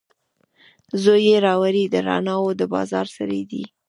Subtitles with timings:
[1.03, 3.63] زوی یې راوړي، د رڼاوو دبازار سړی دی